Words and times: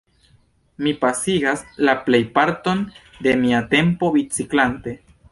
Mi 0.85 0.93
pasigas 1.01 1.59
la 1.89 1.93
plejparton 2.07 2.81
de 3.27 3.33
mia 3.43 3.59
tempo 3.75 4.09
biciklante. 4.17 4.95